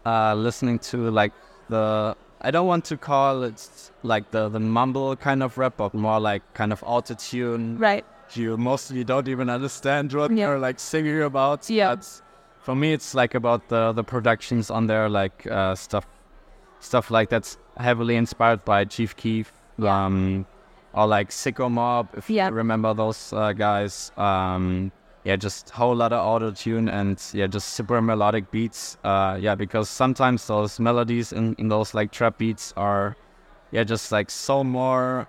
[0.05, 1.33] uh, listening to like
[1.69, 2.17] the.
[2.43, 6.21] I don't want to call it like the the mumble kind of rap, but more
[6.21, 7.81] like kind of autotune.
[7.81, 8.05] Right.
[8.35, 10.47] You mostly don't even understand what Yeah.
[10.49, 11.69] they're like singing about.
[11.71, 11.95] Yeah.
[11.95, 12.23] But
[12.61, 16.07] for me, it's like about the the productions on there, like uh, stuff,
[16.81, 20.47] stuff like that's heavily inspired by Chief Keef, um,
[20.93, 22.49] or like Sicko Mob, if Yeah.
[22.49, 24.13] you remember those uh, guys.
[24.17, 24.91] Um,
[25.25, 28.97] yeah, just whole lot of auto tune and yeah, just super melodic beats.
[29.05, 33.17] Uh, yeah, because sometimes those melodies in, in those like trap beats are,
[33.73, 35.27] yeah, just like so more,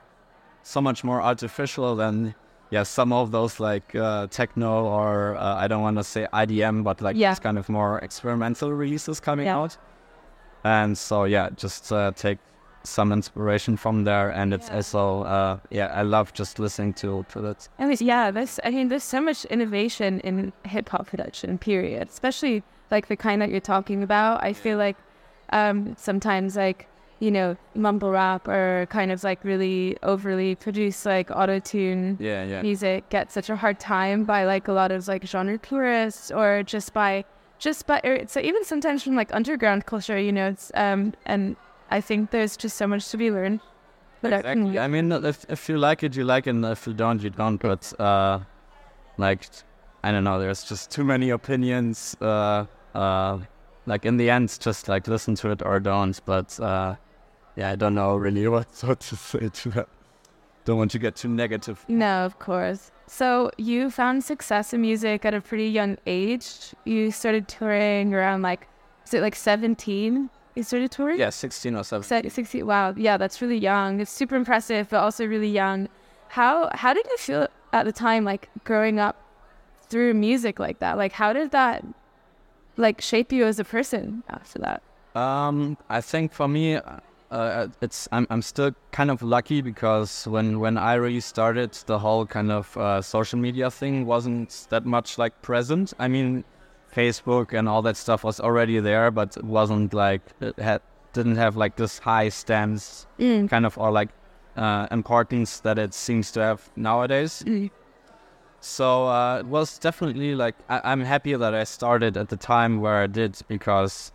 [0.61, 2.35] so much more artificial than
[2.69, 6.83] yeah some of those like uh, techno or uh, I don't want to say IDM,
[6.83, 7.35] but like Yeah.
[7.35, 9.57] kind of more experimental releases coming Yeah.
[9.59, 9.77] out.
[10.63, 12.39] And so yeah, just uh, take
[12.83, 14.75] some inspiration from there, and it's Yeah.
[14.77, 17.69] also uh, yeah, I love just listening to to that.
[17.79, 18.59] I mean, yeah, this.
[18.63, 21.57] I mean, there's so much innovation in hip hop production.
[21.57, 22.07] Period.
[22.09, 24.43] Especially like the kind that you're talking about.
[24.43, 24.95] I feel like
[25.53, 26.87] um, sometimes like
[27.19, 32.43] you know mumble rap or kind of like really overly produced like auto tune Yeah,
[32.45, 32.61] yeah.
[32.61, 36.61] music gets such a hard time by like a lot of like genre purists or
[36.63, 37.25] just by
[37.59, 40.19] just by or it's even sometimes from like underground culture.
[40.19, 41.55] You know, it's um and
[41.89, 43.61] I think there's just so much to be learned.
[44.21, 44.79] But I- Exactly.
[44.79, 47.29] I mean, if if you like it, you like it, and if you don't, you
[47.31, 47.57] don't.
[47.57, 48.39] But uh,
[49.17, 49.47] like,
[50.03, 50.39] I don't know.
[50.39, 52.15] There's just too many opinions.
[52.21, 53.39] Uh, uh,
[53.85, 56.19] like in the end, just like listen to it or don't.
[56.25, 56.95] But uh,
[57.57, 59.89] yeah, I don't know really what, what to say to that.
[60.63, 61.83] don't want to get too negative.
[61.89, 62.91] No, of course.
[63.07, 66.73] So you found success in music at a pretty young age.
[66.85, 68.67] You started touring around like,
[69.05, 70.29] is it like 17?
[70.55, 71.19] You started touring?
[71.19, 72.29] Yeah, 16 or 17.
[72.29, 72.65] 16.
[72.65, 72.93] Wow.
[72.97, 74.01] Yeah, that's really young.
[74.01, 75.87] It's super impressive, but also really young.
[76.29, 79.15] How how did you feel at the time, like growing up
[79.87, 80.97] through music like that?
[80.97, 81.85] Like, how did that
[82.75, 84.83] like shape you as a person after that?
[85.15, 86.79] Um, I think for me,
[87.31, 91.99] uh, it's I'm I'm still kind of lucky because when when I really started, the
[91.99, 95.93] whole kind of uh, social media thing wasn't that much like present.
[95.99, 96.43] I mean,
[96.95, 100.81] Facebook and all that stuff was already there, but it wasn't like it had
[101.13, 103.49] didn't have like this high stance Mm.
[103.49, 104.09] kind of or like
[104.55, 107.43] uh, importance that it seems to have nowadays.
[107.45, 107.71] Mm.
[108.59, 112.81] So uh, it was definitely like I- I'm happy that I started at the time
[112.81, 114.11] where I did because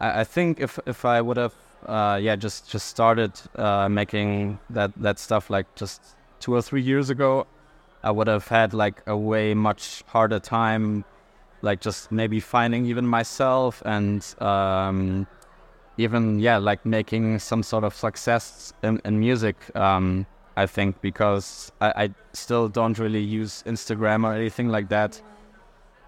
[0.00, 1.54] I, I think if if I would have
[1.86, 6.82] uh, yeah just just started uh, making that that stuff like just two or three
[6.82, 7.46] years ago,
[8.02, 11.04] I would have had like a way much harder time,
[11.62, 15.26] like just maybe finding even myself and um,
[15.96, 19.56] even yeah like making some sort of success in, in music.
[19.76, 25.22] Um, I think because I, I still don't really use Instagram or anything like that,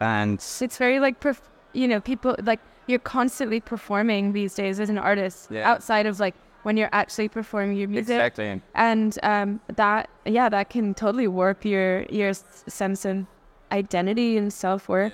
[0.01, 1.41] and It's very like, perf-
[1.73, 5.71] you know, people like you're constantly performing these days as an artist Yeah.
[5.71, 8.15] outside of like when you're actually performing your music.
[8.15, 8.61] exactly.
[8.75, 13.27] And um, that yeah that can totally warp your your sense of
[13.73, 15.13] identity and self-worth.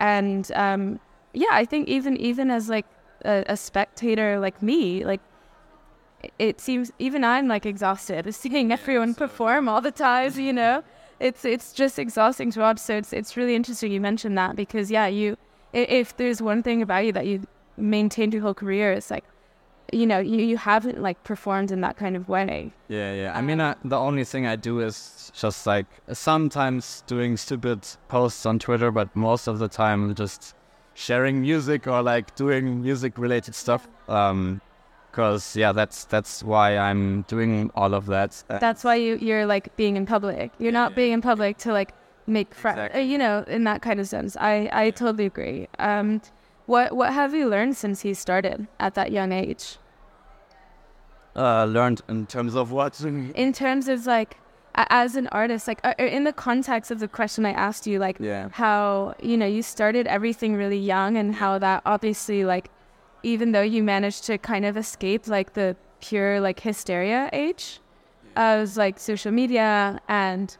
[0.00, 1.00] And um,
[1.32, 2.86] yeah i think even even as like
[3.24, 5.20] a, a spectator like me like
[6.38, 10.82] it seems even i'm like exhausted seeing everyone perform all the time you know?
[11.18, 12.78] It's it's just exhausting to watch.
[12.78, 15.38] So it's it's really interesting you mentioned that because yeah you
[15.76, 17.42] if there's one thing about you that you
[17.76, 19.24] maintained your whole career it's like
[19.92, 23.36] you know you, you haven't like performed in that kind of way Yeah, yeah.
[23.36, 28.46] I mean, uh, the only thing I do is just like sometimes doing stupid posts
[28.46, 30.54] on Twitter, but most of the time just
[30.94, 33.88] sharing music or like doing music related stuff.
[34.08, 34.60] Um,
[35.12, 38.42] cause yeah, that's that's why I'm doing all of that.
[38.48, 41.92] That's why you you're like being in public you're not being in public to like
[42.26, 43.02] make friends Exactly.
[43.04, 46.20] you know in that kind of sense i i totally agree um
[46.66, 49.76] what what have you learned since he started at that young age
[51.36, 52.98] uh, learned in terms of what?
[53.04, 54.38] in terms of like
[54.74, 58.18] as an artist like uh, in the context of the question i asked you like
[58.20, 58.48] Yeah.
[58.52, 62.70] how you know you started everything really young and how that obviously like
[63.22, 67.80] even though you managed to kind of escape like the pure like hysteria age
[68.36, 70.58] of like social media and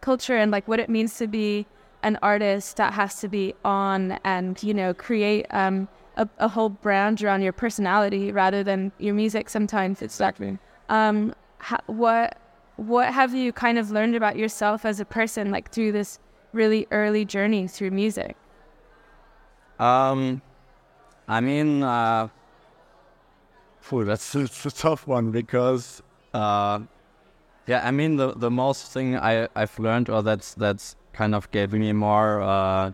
[0.00, 1.66] culture and like what it means to be
[2.02, 6.68] an artist that has to be on and you know create um a, a whole
[6.68, 10.58] brand around your personality rather than your music sometimes it's like Exactly.
[10.88, 12.38] um ha- what
[12.76, 16.18] what have you kind of learned about yourself as a person like through this
[16.52, 18.36] really early journey through music
[19.78, 20.40] Um,
[21.28, 22.28] I mean, uh,
[23.80, 26.80] phew, that's, that's a tough one because, uh,
[27.66, 31.50] yeah, I mean the the most thing I I've learned or that's that's kind of
[31.50, 32.42] gave me more.
[32.42, 32.92] Uh,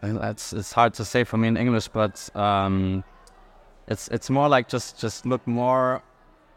[0.00, 3.02] that's it's hard to say for me in English, but um,
[3.88, 6.02] it's it's more like just just look more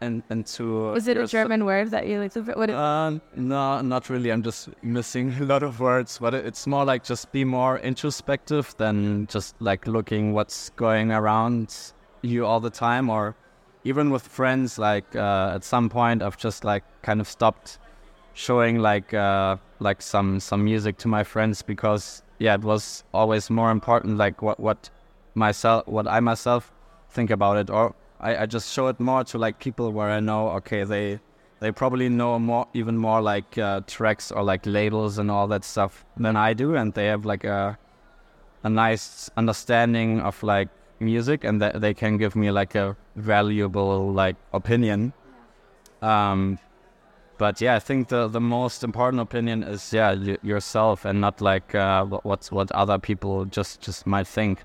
[0.00, 0.92] in, into.
[0.92, 4.30] was it a german word that you like what it, uh, no, not really.
[4.30, 8.74] I'm just missing a lot of words, but it's more like just be more introspective
[8.76, 11.74] than just like looking what's going around
[12.22, 13.34] you all the time, or
[13.88, 14.78] even with friends.
[14.78, 17.78] Like uh, at some point, I've just like kind of stopped
[18.34, 23.50] showing like uh, like some some music to my friends because yeah, it was always
[23.50, 24.90] more important like what what
[25.34, 26.72] myself what I myself
[27.10, 30.20] think about it, or I, I just show it more to like people where I
[30.20, 31.20] know okay they
[31.60, 35.64] they probably know more even more like uh, tracks or like labels and all that
[35.64, 37.78] stuff than I do, and they have like a
[38.64, 40.68] a nice understanding of like
[41.00, 45.12] music, and that they can give me like a valuable like opinion.
[46.02, 46.58] Um,
[47.38, 51.40] but yeah, I think the the most important opinion is yeah y- yourself and not
[51.40, 54.64] like uh, what what's what other people just just might think.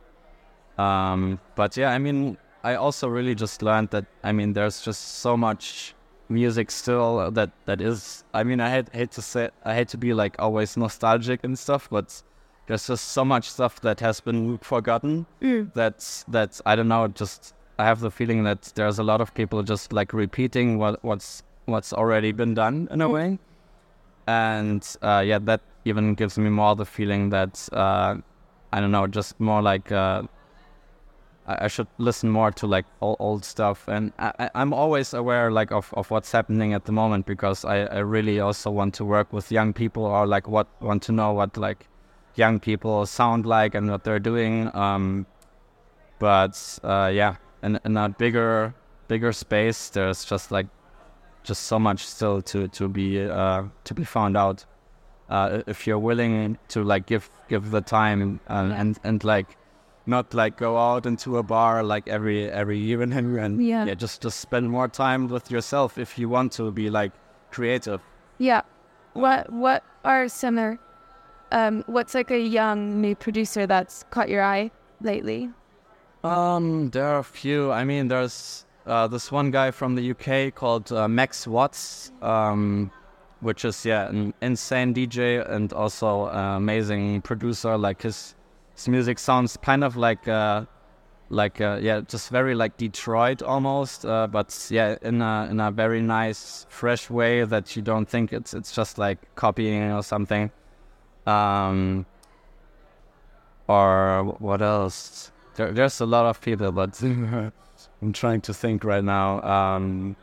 [0.78, 5.20] Um, but yeah, I mean, I also really just learned that I mean, there's just
[5.20, 5.94] so much
[6.30, 8.24] music still that that is.
[8.34, 11.58] I mean, I hate hate to say I hate to be like always nostalgic and
[11.58, 12.24] stuff, but
[12.68, 15.26] there's just so much stuff that has been forgotten.
[15.42, 15.74] Mm.
[15.74, 17.08] That's that's I don't know.
[17.08, 21.04] Just I have the feeling that there's a lot of people just like repeating what
[21.04, 23.40] what's what's already been done in a way,
[24.28, 28.16] and uh, yeah, that even gives me more the feeling that uh,
[28.72, 29.92] I don't know, just more like.
[29.92, 30.24] Uh,
[31.46, 35.74] I, should listen more to like old, old stuff, and I, I'm always aware like
[35.74, 39.34] of, of what's happening at the moment because I, I really also want to work
[39.34, 41.86] with young people or like what want to know what like
[42.36, 44.74] young people sound like and what they're doing.
[44.76, 45.26] Um,
[46.20, 48.74] but uh, yeah, in, in a bigger
[49.08, 50.68] bigger space, there's just like
[51.44, 54.66] just so much still to to be uh, to be found out.
[55.30, 58.82] Uh, if you're willing to like give give the time Yeah.
[58.82, 59.58] and and like
[60.06, 63.86] not like go out into a bar like every every evening and Yeah.
[63.86, 67.14] yeah just just spend more time with yourself if you want to be like
[67.52, 68.02] creative.
[68.38, 68.62] Yeah.
[69.14, 70.78] What what are some
[71.54, 75.50] um what's like a young new producer that's caught your eye lately?
[76.24, 77.72] Um, there are a few.
[77.72, 82.92] I mean, there's uh, this one guy from the UK called uh, Max Watts, um,
[83.42, 87.78] which is yeah an insane DJ and also amazing producer.
[87.78, 88.36] Like his
[88.76, 90.66] his music sounds kind of like uh,
[91.30, 95.72] like uh, yeah, just very like Detroit almost, uh, but yeah, in a in a
[95.72, 100.52] very nice, fresh way that you don't think it's it's just like copying or something.
[101.26, 102.06] Um,
[103.68, 105.32] or what else?
[105.56, 109.42] There, there's a lot of people, but I'm trying to think right now.
[109.42, 110.16] Um.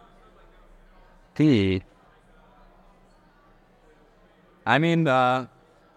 [4.66, 5.46] I mean, uh,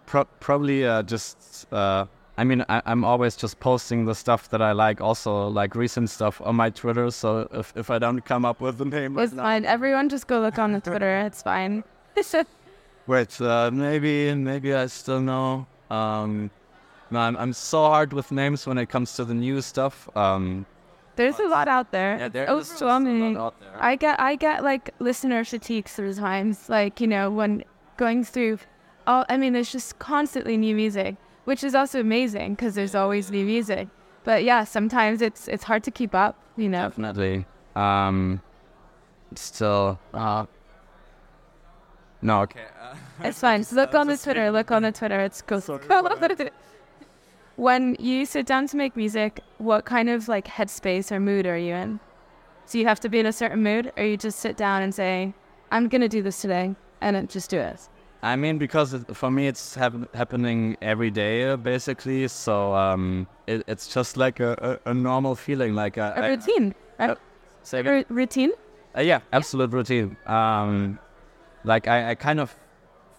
[0.05, 1.67] pro- probably uh, just.
[1.71, 2.05] Uh,
[2.37, 6.09] I mean, I- I'm always just posting the stuff that I like, also like recent
[6.09, 7.11] stuff on my Twitter.
[7.11, 9.65] So if, if I don't come up with the name, right It's now- fine.
[9.65, 11.17] Everyone just go look on the Twitter.
[11.19, 11.83] It's fine.
[13.07, 15.67] Wait, uh, maybe maybe I still know.
[15.89, 16.49] Um,
[17.11, 20.09] no, I'm so hard with names when it comes to the new stuff.
[20.15, 20.65] Um,
[21.15, 22.17] There's a lot out there.
[22.17, 23.77] yeah, there is a lot out there.
[23.79, 26.69] I get I get like listener fatigue sometimes.
[26.69, 27.63] Like you know when
[27.97, 28.59] going through,
[29.05, 33.29] all I mean there's just constantly new music, which is also amazing because there's always
[33.29, 33.89] new music.
[34.23, 36.39] But yeah, sometimes it's it's hard to keep up.
[36.55, 36.83] You know.
[36.87, 37.45] Definitely.
[37.75, 38.41] Um,
[39.35, 39.99] still.
[40.13, 40.45] Uh,
[42.23, 42.65] no, okay.
[42.81, 42.95] Uh,
[43.27, 43.65] It's fine.
[43.71, 44.51] Look on the Twitter.
[44.51, 45.19] Look on the Twitter.
[45.19, 45.61] It's cool.
[47.55, 51.57] when you sit down to make music, what kind of like headspace or mood are
[51.57, 51.99] you in?
[52.65, 54.93] So you have to be in a certain mood, or you just sit down and
[54.95, 55.33] say,
[55.71, 57.89] "I'm gonna do this today," and then just do it.
[58.23, 62.27] I mean, because it, for me it's hap- happening every day, uh, basically.
[62.29, 66.27] So um, it, it's just like a, a, a normal feeling, like a, A I-
[66.29, 67.09] routine, right?
[67.11, 67.15] uh,
[67.63, 67.93] say again?
[68.09, 68.51] R- routine.
[68.97, 70.15] Uh, yeah, absolute routine.
[70.25, 70.99] Um,
[71.63, 72.55] like I, I kind of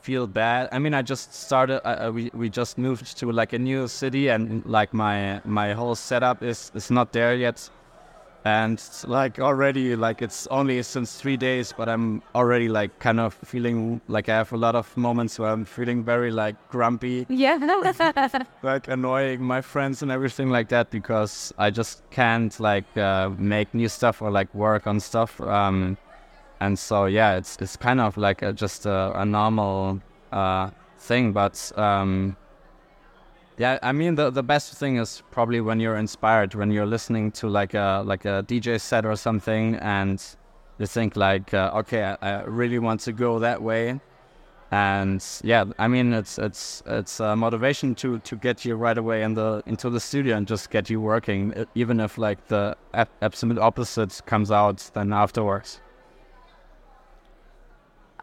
[0.03, 0.69] feel bad.
[0.71, 1.81] I mean, I just started.
[1.87, 5.73] Uh, uh, we we just moved to like a new city, and like my my
[5.73, 7.71] whole setup is is not there yet.
[8.47, 13.33] And like already, like it's only since three days, but I'm already like kind of
[13.43, 17.57] feeling like I have a lot of moments where I'm feeling very like grumpy Yeah.
[18.63, 23.73] like annoying my friends and everything like that because I just can't like uh, make
[23.73, 25.41] new stuff or like work on stuff.
[25.41, 25.97] Um,
[26.65, 30.01] and so yeah, it's it's kind of like a, just a, a normal
[30.33, 31.33] uh, thing.
[31.33, 32.37] But um,
[33.59, 37.33] yeah, I mean the the best thing is probably when you're inspired, when you're listening
[37.33, 40.25] to like a like a DJ set or something, and
[40.79, 44.01] you think like, uh, okay, I, I really want to go that way
[44.71, 49.23] and yeah i mean it's it's it's a motivation to to get you right away
[49.23, 53.11] in the into the studio and just get you working even if like the ab-
[53.21, 55.81] absolute opposite comes out then afterwards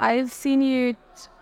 [0.02, 0.96] I've seen you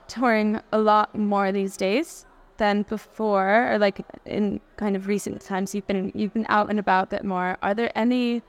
[0.08, 2.26] touring a lot more these days
[2.58, 5.74] than before, or like in kind of recent times.
[5.74, 7.58] You've been you've been out and about a bit more.
[7.62, 8.44] Are there any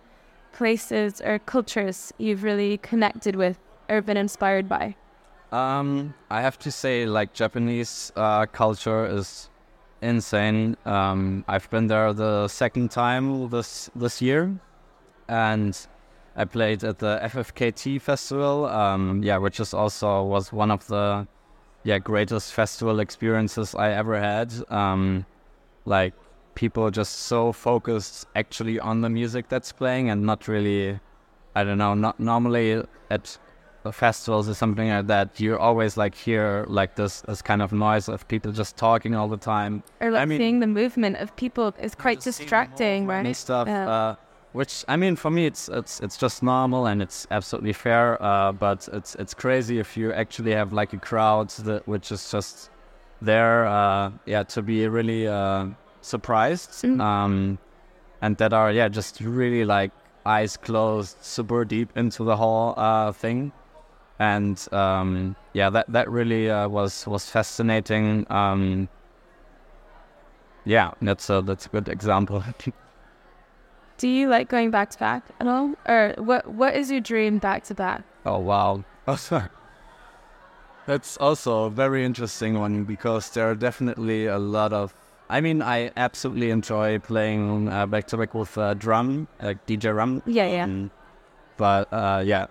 [0.53, 4.96] places or cultures you've really connected with or been inspired by?
[5.53, 9.51] um i have to say like japanese uh culture is
[10.01, 14.55] insane um i've been there the second time this this year
[15.29, 15.88] and
[16.40, 21.26] I played at the FFKT festival, um, yeah, which is also was one of the
[21.85, 24.48] yeah greatest festival experiences I ever had.
[24.70, 25.26] Um,
[25.85, 26.14] like
[26.55, 30.98] people just so focused actually on the music that's playing and not really,
[31.55, 33.38] I don't know, not normally at
[33.83, 35.40] the festivals or something like that.
[35.40, 39.29] You always like hear like this this kind of noise of people just talking all
[39.29, 43.37] the time Or like I mean- seeing the movement of people is quite distracting, right?
[43.37, 43.68] stuff.
[43.68, 43.90] Yeah.
[43.90, 44.14] Uh,
[44.52, 48.20] which I mean, for me, it's it's it's just normal and it's absolutely fair.
[48.22, 52.30] Uh, but it's it's crazy if you actually have like a crowd that which is
[52.30, 52.70] just
[53.22, 55.66] there, uh, yeah, to be really uh,
[56.01, 57.01] surprised, Mhm.
[57.01, 57.59] um,
[58.22, 59.92] and that are yeah just really like
[60.26, 63.53] eyes closed, super deep into the whole uh, thing.
[64.18, 68.26] And um, yeah, that that really uh, was was fascinating.
[68.30, 68.88] Um,
[70.64, 72.42] yeah, that's a that's a good example.
[74.01, 76.48] Do you like going back to back at all, or what?
[76.48, 78.03] What is your dream back to back?
[78.24, 78.82] Oh wow.
[80.86, 84.94] That's also a very interesting one because there are definitely a lot of.
[85.28, 89.94] I mean, I absolutely enjoy playing uh, back to back with uh, drum, like DJ
[89.94, 90.22] Rum.
[90.24, 90.64] Yeah, yeah.
[90.64, 90.90] Um,
[91.59, 92.46] but uh, yeah,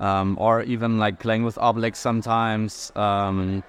[0.00, 2.92] um, or even like playing with Oblig sometimes.
[2.96, 3.62] Um,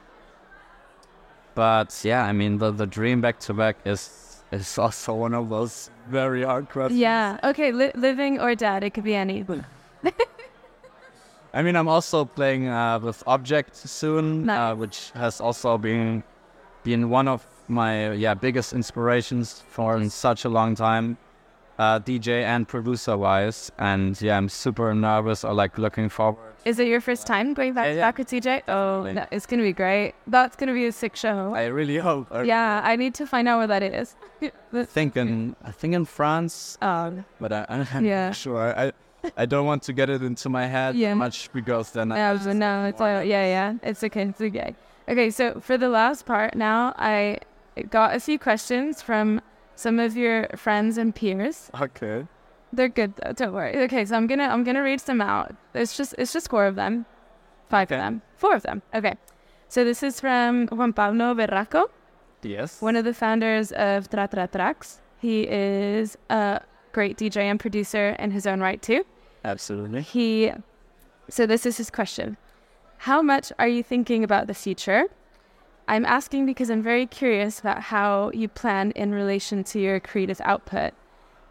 [1.53, 5.49] but yeah, I mean, the the dream back to back is is also one of
[5.49, 6.99] those very hard questions.
[6.99, 7.39] Yeah.
[7.43, 7.71] Okay.
[7.71, 8.83] Li- living or dead.
[8.83, 9.45] It could be any.
[11.53, 14.57] I mean, I'm also playing uh, with Objekt soon, Nice.
[14.73, 16.23] uh, which has also been
[16.83, 21.17] been one of my yeah biggest inspirations for such a long time,
[21.77, 23.71] uh, DJ and producer wise.
[23.77, 26.50] And yeah, I'm super nervous or like looking forward.
[26.63, 28.07] Is it your first time going back Yeah, to yeah.
[28.07, 28.61] back with TJ?
[28.67, 30.13] Oh, no, it's gonna be great.
[30.27, 31.53] That's gonna be a sick show.
[31.55, 32.27] I really hope.
[32.31, 34.15] I yeah, I need to find out where that is.
[34.71, 38.27] The- think in I think in France, um, but I, I'm Yeah.
[38.27, 38.77] not sure.
[38.77, 38.91] I
[39.37, 41.13] I don't want to get it into my head Yeah.
[41.15, 44.75] much because then I Yeah, but no, it's all, yeah, yeah, it's okay, it's okay.
[45.09, 47.39] Okay, so for the last part now, I
[47.89, 49.41] got a few questions from
[49.75, 51.69] some of your friends and peers.
[51.81, 52.25] okay.
[52.73, 53.75] They're good though, don't worry.
[53.85, 55.55] Okay, so I'm gonna I'm gonna read some out.
[55.73, 57.05] It's just it's just four of them,
[57.69, 57.95] five Okay.
[57.95, 58.81] of them, four of them.
[58.93, 59.15] Okay,
[59.67, 61.87] so this is from Juan Pablo Verraco,
[62.43, 62.81] Yes.
[62.81, 64.99] one of the founders of Tra Tra Trax.
[65.19, 66.61] He is a
[66.93, 69.03] great DJ and producer in his own right too.
[69.43, 70.01] Absolutely.
[70.01, 70.51] He,
[71.29, 72.37] so this is his question.
[72.99, 75.05] How much are you thinking about the future?
[75.87, 80.39] I'm asking because I'm very curious about how you plan in relation to your creative
[80.43, 80.93] output.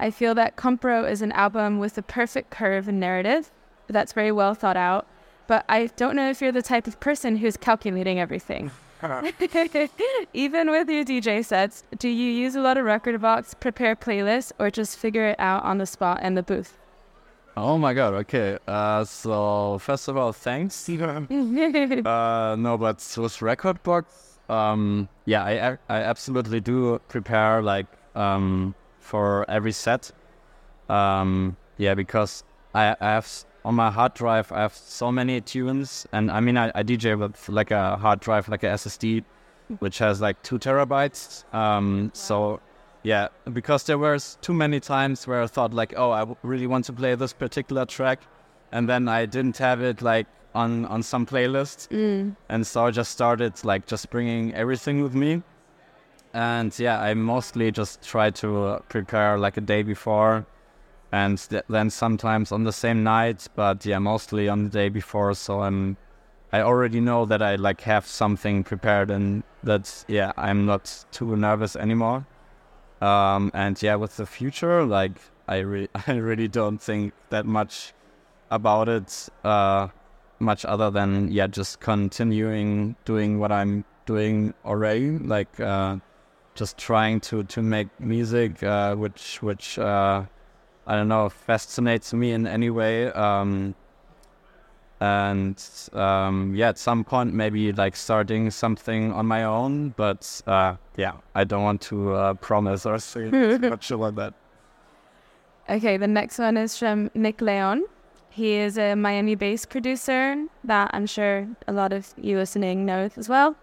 [0.01, 3.51] I feel that Compro is an album with the perfect curve and narrative
[3.87, 5.07] that's very well thought out,
[5.47, 8.71] but I don't know if you're the type of person who's calculating everything.
[10.33, 14.71] Even with your DJ sets, do you use a lot of rekordbox, prepare playlists, or
[14.71, 16.79] just figure it out on the spot in the booth?
[17.59, 18.57] Oh my god, okay.
[18.67, 20.89] Uh, so first of all, thanks.
[20.89, 24.05] uh, no, but with rekordbox,
[24.49, 28.75] um, yeah, I I absolutely do prepare like um
[29.11, 30.13] for every set.
[30.89, 32.45] Um, yeah, because
[32.75, 33.29] I, I have
[33.65, 37.19] on my hard drive I have so many tunes, and I mean I, I DJ
[37.19, 39.25] with like a hard drive, like a SSD,
[39.81, 41.45] which has like two terabytes.
[41.55, 42.61] Um, so
[43.03, 46.85] yeah, because there was too many times where I thought like, oh, I really want
[46.87, 48.21] to play this particular track,
[48.73, 52.37] and then I didn't have it like on on some playlist, Mm.
[52.49, 55.43] and so I just started like just bringing everything with me,
[56.33, 60.47] and yeah, I mostly just try to uh, prepare like a day before,
[61.13, 65.35] and th- then sometimes on the same night, but yeah, mostly on the day before,
[65.35, 65.97] so I'm.
[66.53, 71.37] I already know that I like have something prepared and that yeah I'm not too
[71.37, 72.27] nervous anymore.
[73.01, 75.13] Um, and yeah, with the future, like
[75.49, 77.93] I re- I really don't think that much
[78.51, 79.29] about it.
[79.45, 79.89] Uh,
[80.41, 85.97] much other than yeah, just continuing doing what I'm doing already, like uh,
[86.55, 90.25] just trying to to make music, uh, which which uh,
[90.87, 93.11] I don't know fascinates me in any way.
[93.13, 93.75] Um,
[95.01, 95.63] and
[95.95, 101.15] um, yeah, at some point maybe like starting something on my own, but uh, yeah,
[101.35, 104.35] I don't want to uh, promise or say too much about that.
[105.69, 107.85] Okay, the next one is from Nick Leon.
[108.29, 113.09] He is a Miami based producer that I'm sure a lot of you listening know
[113.17, 113.57] as well.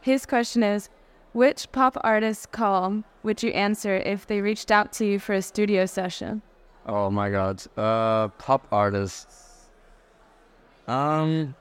[0.00, 0.88] His question is
[1.36, 5.42] Which pop artist call would you answer if they reached out to you for a
[5.42, 6.40] studio session?
[6.86, 9.68] Oh my god, uh, pop artists.
[10.88, 11.54] Um,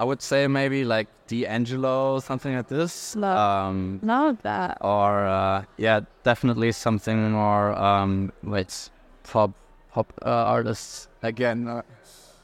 [0.00, 3.14] I would say maybe like D'Angelo, something like this.
[3.14, 3.38] Love.
[3.38, 4.78] Um, Love that.
[4.80, 8.90] or uh, yeah, definitely something more um, wait,
[9.22, 9.52] pop
[9.92, 11.68] pop uh, artists again.
[11.68, 11.82] Uh,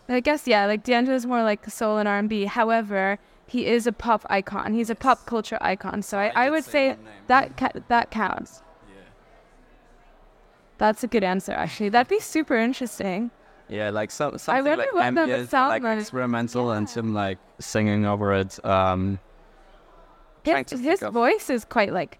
[0.08, 2.44] I guess, yeah, like D'Angelo's more like soul and R&B.
[2.44, 4.72] However, he is a pop icon.
[4.74, 6.02] He's a pop culture icon.
[6.02, 8.62] So I, I would say that ca- that counts.
[8.88, 9.02] Yeah.
[10.78, 11.90] That's a good answer, actually.
[11.90, 13.30] That'd be super interesting.
[13.68, 15.98] Yeah, like some something wonder like what that would ambient, sound like, like.
[16.00, 16.94] experimental, and Yeah.
[16.94, 18.62] him like singing over it.
[18.64, 19.18] Um,
[20.44, 22.18] His, his voice is quite like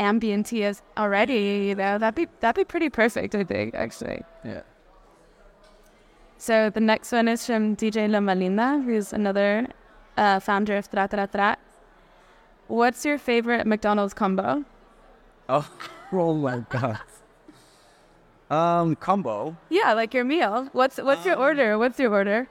[0.00, 1.98] ambienty as already, you know.
[1.98, 4.22] That'd be that'd be pretty perfect, I think, actually.
[4.44, 4.62] yeah.
[6.38, 9.68] So the next one is from DJ Lomalinda, who's another
[10.20, 11.56] uh, founder of Tra Tra Tra.
[12.68, 14.64] What's your favorite McDonald's combo?
[15.48, 15.68] Oh,
[16.12, 17.00] oh my god.
[18.50, 19.56] Um, combo.
[19.70, 20.68] Yeah, like your meal.
[20.72, 21.78] What's what's your Um, order?
[21.78, 22.48] What's your order?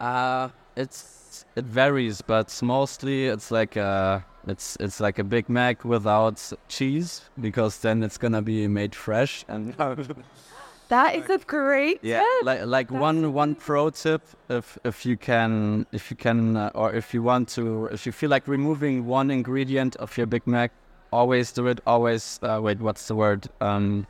[0.00, 5.84] Uh, it's it varies, but mostly it's like a it's it's like a Big Mac
[5.84, 9.74] without cheese because then it's gonna be made fresh and
[10.90, 12.44] That is a great yeah tip.
[12.44, 16.92] like like one one pro tip if if you can if you can uh, or
[16.92, 20.72] if you want to if you feel like removing one ingredient of your Big Mac
[21.12, 24.06] always do it always uh, wait what's the word um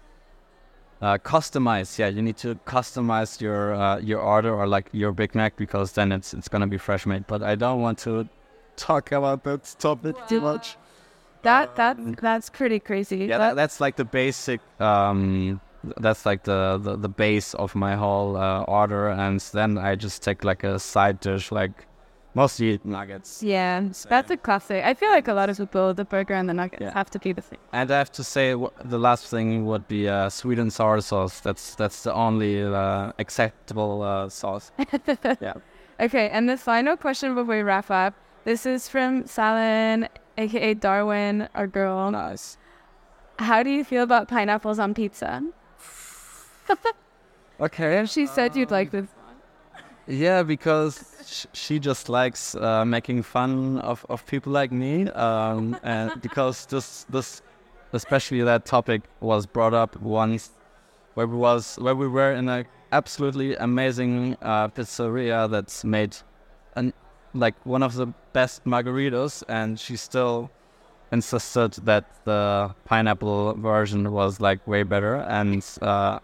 [1.03, 5.35] uh, customize yeah you need to customize your uh, your order or like your Big
[5.35, 8.29] Mac because then it's it's gonna be fresh made but I don't want to
[8.77, 10.77] talk about that topic too much
[11.43, 13.27] That that that's pretty crazy.
[13.27, 15.61] yeah that, that's like the basic um
[15.99, 20.23] that's like the the, the base of my whole uh, order and then i just
[20.23, 21.87] take like a side dish like
[22.35, 24.85] mostly nuggets yeah, that's a classic.
[24.85, 26.95] I feel like a lot of people, the burger and the nuggets, Yeah.
[26.95, 27.59] have to be the same.
[27.73, 28.55] and i have to say
[28.85, 33.13] the last thing would be uh, sweet and sour sauce that's that's the only uh,
[33.19, 34.71] acceptable uh, sauce
[35.41, 35.55] yeah
[36.01, 38.15] Okay, and the final question before we wrap up.
[38.45, 40.09] This is from Salin,
[40.39, 42.11] aka Darwin, our girl.
[42.11, 42.57] nice
[43.39, 45.43] How do you feel about pineapples on pizza?
[47.61, 49.09] Okay She said you'd like this.
[50.07, 55.79] Yeah, because sh- she just likes uh, making fun of, of people like me, um,
[55.85, 57.43] and because this this
[57.93, 60.51] especially that topic was brought up once,
[61.15, 66.17] where we was where we were in a absolutely amazing uh, pizzeria that's made,
[66.75, 66.93] an
[67.35, 70.51] like one of the best margaritas, and she still
[71.13, 76.19] insisted that the pineapple version was like way better, and uh,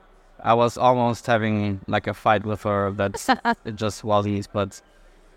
[0.47, 4.49] I was almost having like a fight with her that it just wasn't.
[4.53, 4.81] But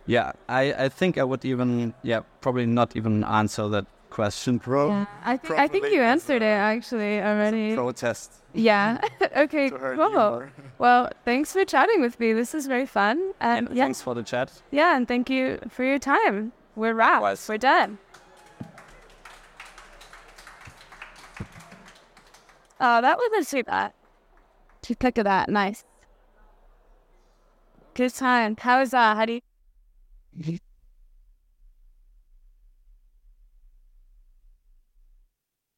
[0.05, 4.60] yeah, I, I think I would even yeah probably not even answer that question.
[4.60, 7.76] Pro Yeah, I think I think you answered it uh, actually already.
[7.76, 8.34] protest.
[8.53, 9.01] Yeah.
[9.36, 9.70] okay.
[9.70, 10.43] Cool.
[10.80, 12.32] Well, thanks for chatting with me.
[12.34, 13.34] This is very fun.
[13.41, 14.49] And And yeah, thanks for the chat.
[14.72, 16.53] yeah, and thank you for your time.
[16.76, 17.22] We're wrapped.
[17.22, 17.49] Likewise.
[17.49, 17.97] We're done.
[22.80, 23.91] Oh, that wasn't too bad.
[24.89, 25.49] Just look at that.
[25.49, 25.83] Nice.
[27.93, 28.55] Good time.
[28.57, 29.11] How is that?
[29.11, 30.57] Uh, how do you?